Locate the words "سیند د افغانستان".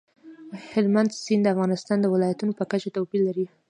1.23-1.97